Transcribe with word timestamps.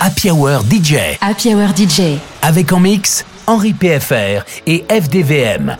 Happy 0.00 0.30
Hour 0.30 0.60
DJ. 0.70 1.16
Happy 1.20 1.54
Hour 1.54 1.70
DJ. 1.74 2.18
Avec 2.42 2.72
en 2.72 2.80
mix 2.80 3.24
Henri 3.46 3.72
PFR 3.72 4.44
et 4.66 4.84
FDVM. 4.88 5.76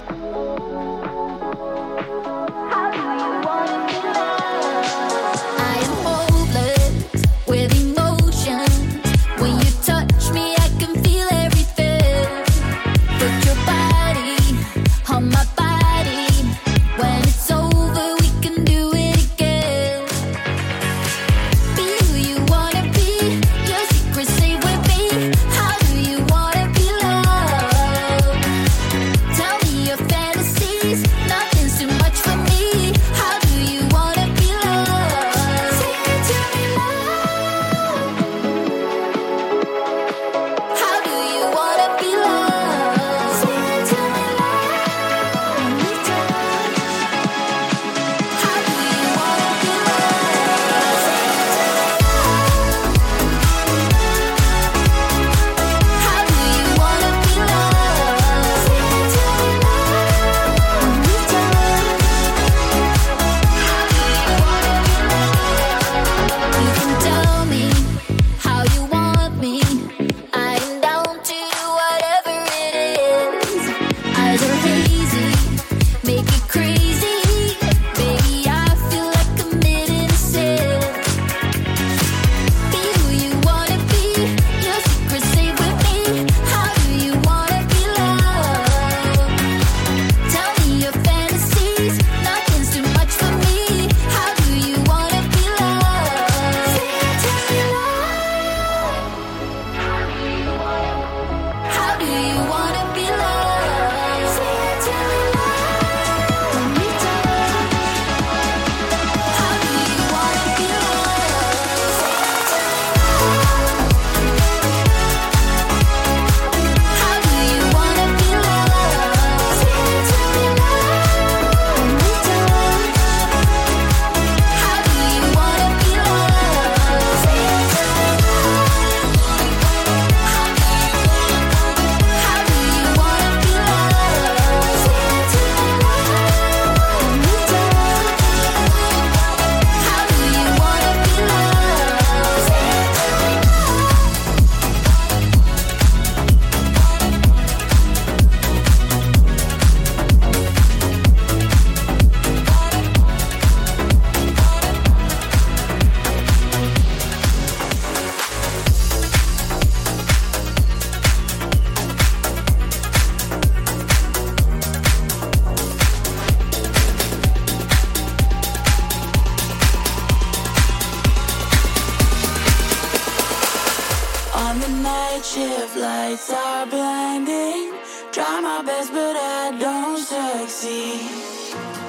The 174.60 174.68
night 174.82 175.24
shift 175.24 175.76
lights 175.76 176.32
are 176.32 176.66
blinding, 176.66 177.72
try 178.10 178.40
my 178.40 178.60
best 178.66 178.90
but 178.92 179.14
I 179.14 179.56
don't 179.56 179.98
succeed. 179.98 181.10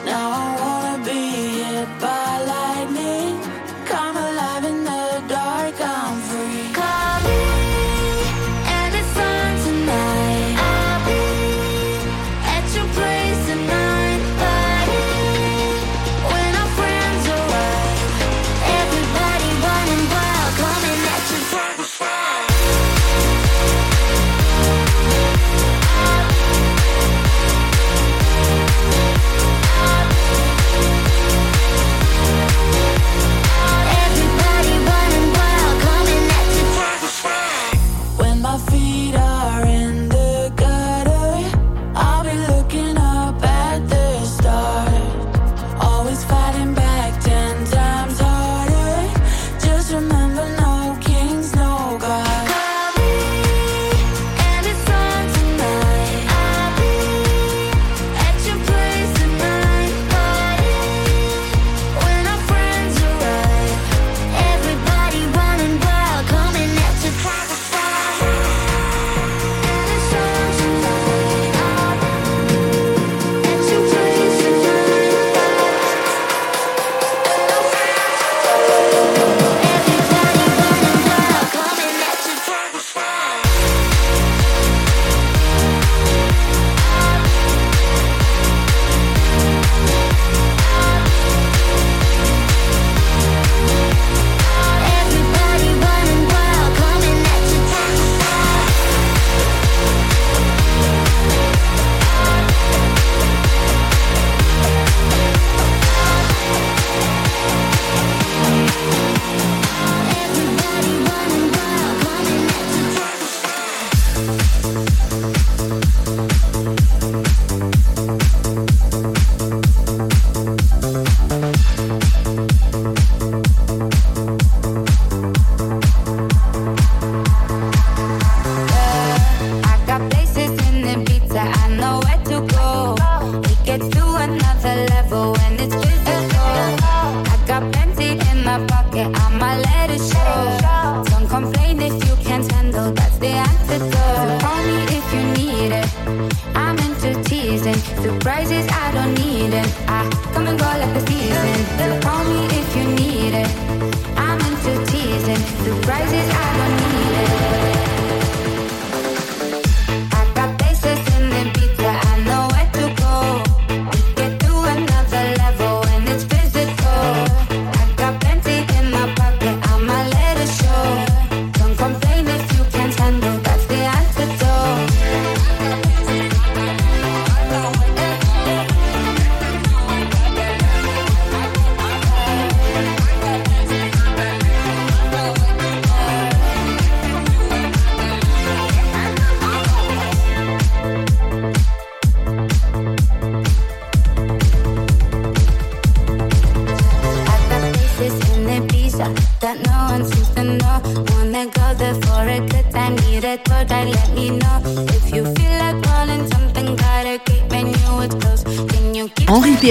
Now 0.05 0.29
I 0.29 0.47
wanna 0.61 1.03
be 1.03 1.21
hit 1.63 1.89
by 1.99 2.45
light. 2.45 2.68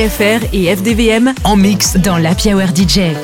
FR 0.09 0.47
et 0.55 0.75
FDVM 0.75 1.35
en 1.45 1.57
mix 1.57 1.97
dans 1.97 2.17
la 2.17 2.31
Hour 2.31 2.69
DJ. 2.75 3.15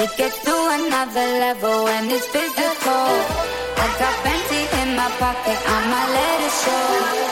It 0.00 0.16
gets 0.16 0.38
to 0.44 0.52
another 0.52 1.26
level 1.40 1.84
when 1.84 2.08
it's 2.08 2.26
physical. 2.28 3.08
I 3.76 3.88
got 3.98 4.14
plenty 4.22 4.62
in 4.80 4.94
my 4.94 5.10
pocket, 5.18 5.58
I'ma 5.66 6.06
let 6.14 6.40
it 6.40 6.52
show. 6.64 7.27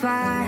Bye. 0.00 0.47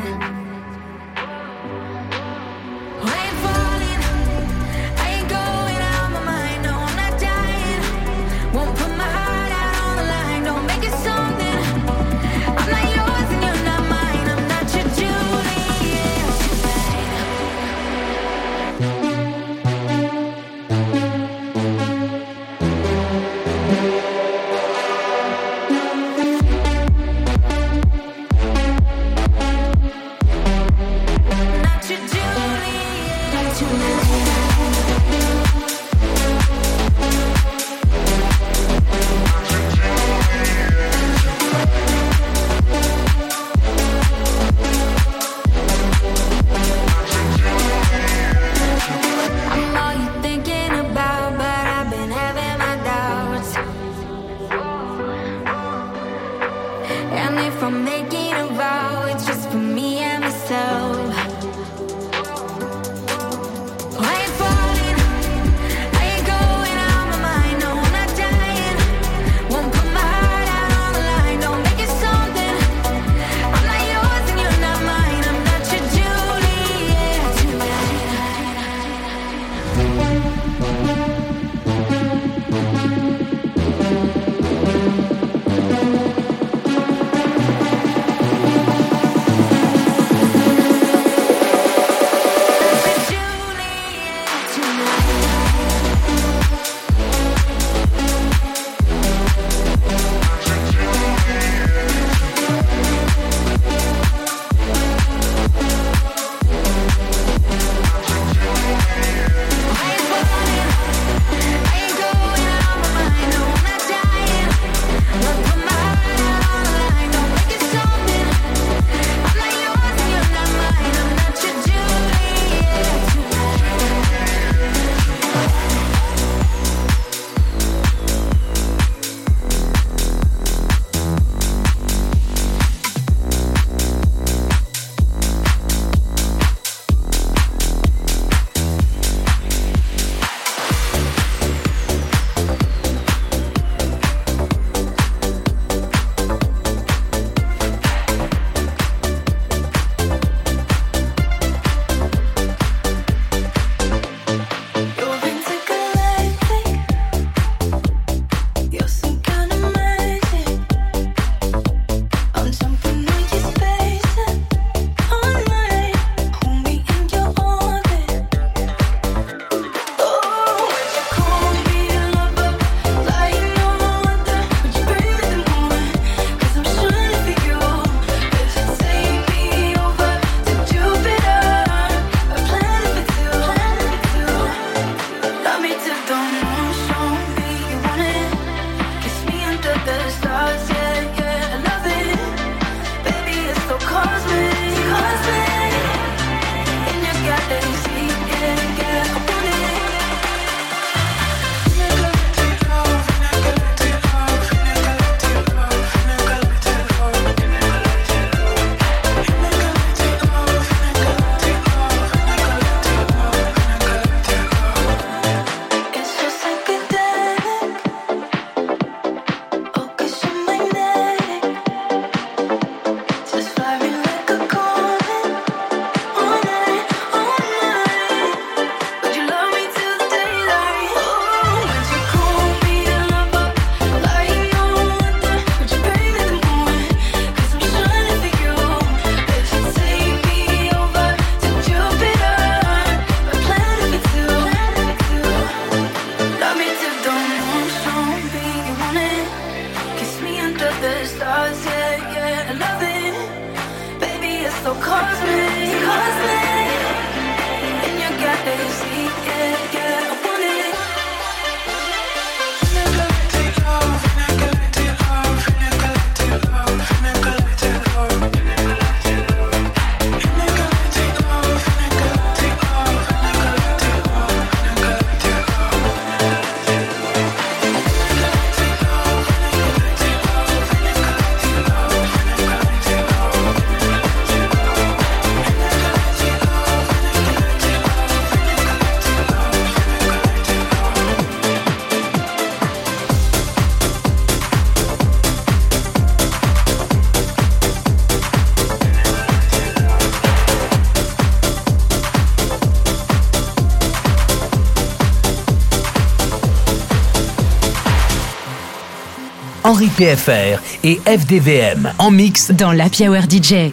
Henri 310.01 310.17
PFR 310.17 310.61
et 310.83 311.01
FDVM 311.07 311.93
en 311.99 312.11
mix 312.11 312.51
dans 312.53 312.73
l'Happy 312.73 313.07
Hour 313.09 313.23
DJ. 313.29 313.73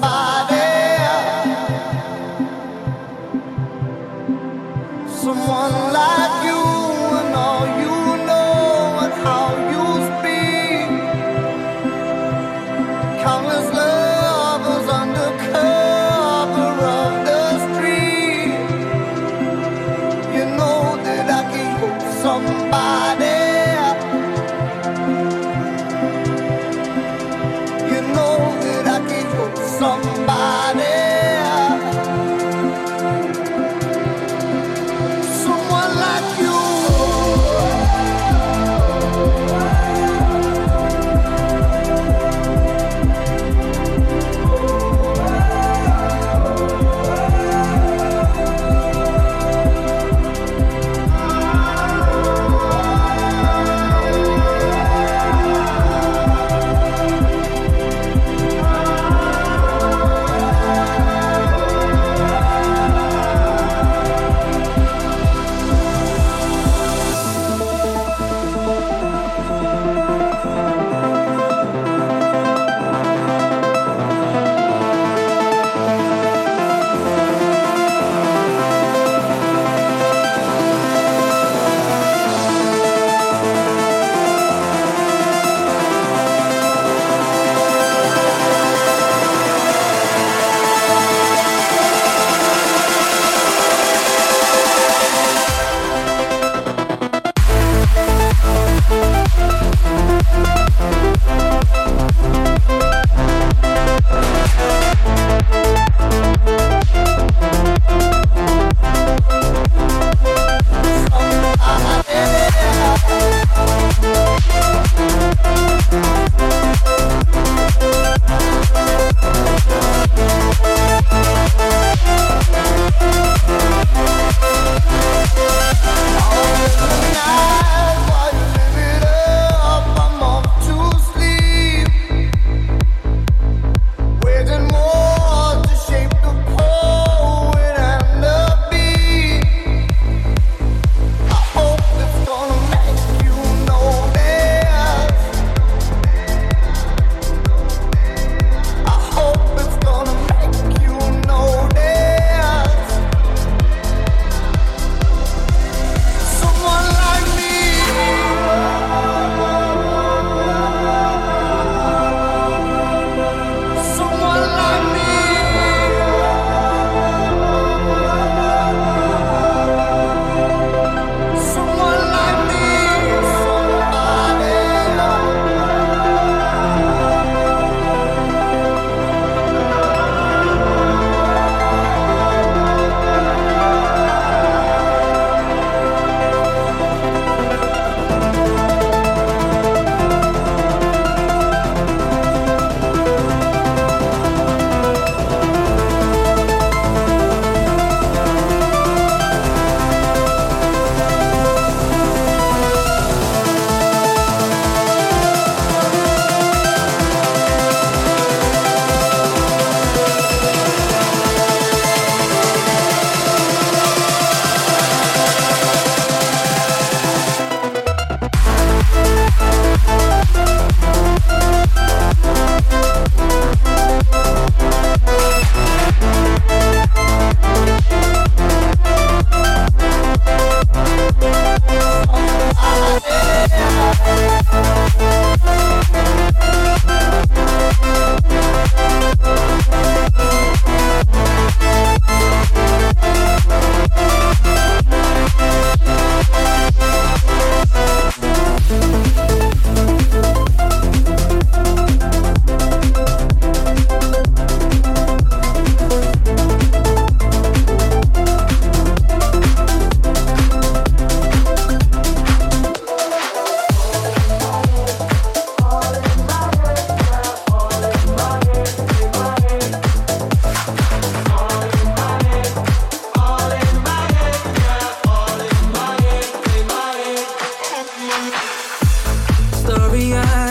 story 279.61 280.13
I 280.15 280.50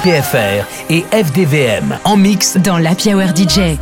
IPFR 0.00 0.64
et 0.88 1.04
FDVM 1.12 1.98
en 2.04 2.16
mix 2.16 2.56
dans 2.56 2.78
l'Happy 2.78 3.12
Hour 3.12 3.36
DJ. 3.36 3.76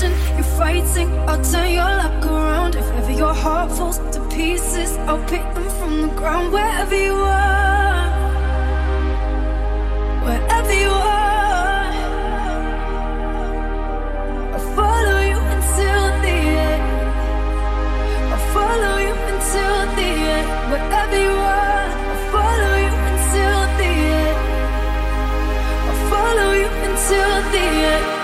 wherever 20.70 21.18
you 21.18 21.30
are. 21.30 21.47
the 27.52 27.58
end. 27.58 28.17